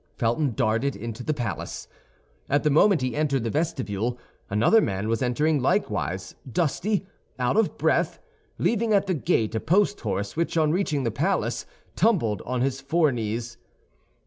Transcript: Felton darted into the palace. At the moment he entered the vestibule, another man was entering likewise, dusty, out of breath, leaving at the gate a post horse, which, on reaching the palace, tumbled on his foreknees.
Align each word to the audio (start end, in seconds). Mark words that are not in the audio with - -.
Felton 0.17 0.55
darted 0.55 0.95
into 0.95 1.21
the 1.21 1.31
palace. 1.31 1.87
At 2.49 2.63
the 2.63 2.71
moment 2.71 3.03
he 3.03 3.15
entered 3.15 3.43
the 3.43 3.51
vestibule, 3.51 4.17
another 4.49 4.81
man 4.81 5.07
was 5.07 5.21
entering 5.21 5.61
likewise, 5.61 6.33
dusty, 6.51 7.05
out 7.37 7.55
of 7.55 7.77
breath, 7.77 8.17
leaving 8.57 8.93
at 8.95 9.05
the 9.05 9.13
gate 9.13 9.53
a 9.53 9.59
post 9.59 10.01
horse, 10.01 10.35
which, 10.35 10.57
on 10.57 10.71
reaching 10.71 11.03
the 11.03 11.11
palace, 11.11 11.67
tumbled 11.95 12.41
on 12.47 12.61
his 12.61 12.81
foreknees. 12.81 13.57